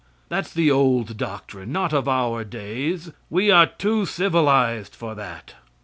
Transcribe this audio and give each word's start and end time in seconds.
That's 0.29 0.51
the 0.51 0.71
old 0.71 1.15
doctrine 1.15 1.71
not 1.71 1.93
of 1.93 2.07
our 2.07 2.43
days; 2.43 3.11
we 3.29 3.51
are 3.51 3.67
too 3.67 4.07
civilized 4.07 4.95
for 4.95 5.13
that. 5.13 5.53